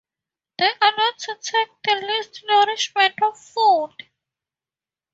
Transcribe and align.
They 0.57 0.65
are 0.65 0.93
not 0.97 1.19
to 1.19 1.37
take 1.39 1.67
the 1.83 1.93
least 2.03 2.41
nourishment 2.47 3.13
of 3.21 3.37
food. 3.37 4.09